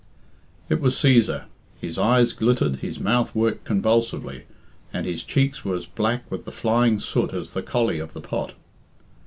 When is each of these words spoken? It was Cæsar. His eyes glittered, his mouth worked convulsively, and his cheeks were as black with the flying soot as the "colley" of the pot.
It 0.67 0.81
was 0.81 0.95
Cæsar. 0.95 1.43
His 1.79 1.99
eyes 1.99 2.33
glittered, 2.33 2.77
his 2.77 2.99
mouth 2.99 3.35
worked 3.35 3.65
convulsively, 3.65 4.45
and 4.91 5.05
his 5.05 5.23
cheeks 5.23 5.63
were 5.63 5.75
as 5.75 5.85
black 5.85 6.23
with 6.31 6.43
the 6.43 6.51
flying 6.51 6.99
soot 6.99 7.33
as 7.33 7.53
the 7.53 7.61
"colley" 7.61 7.99
of 7.99 8.13
the 8.13 8.21
pot. 8.21 8.53